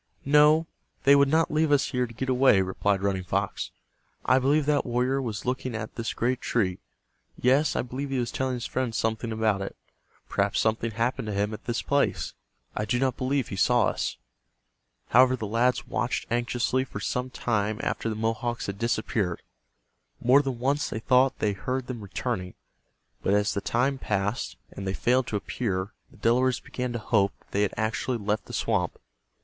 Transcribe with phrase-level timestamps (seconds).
[0.25, 0.65] "No,
[1.03, 3.69] they would not leave us here to get away," replied Running Fox.
[4.25, 6.79] "I believe that warrior was looking at this great tree.
[7.39, 9.75] Yes, I believe he was telling his friend something about it.
[10.27, 12.33] Perhaps something happened to him at this place.
[12.75, 14.17] I do not believe he saw us."
[15.09, 19.43] However, the lads watched anxiously for some time after the Mohawks had disappeared.
[20.19, 22.55] More than once they thought they heard them returning,
[23.21, 27.37] but as the time passed and they failed to appear the Delawares began to hope
[27.37, 28.97] that they had actually left the swamp.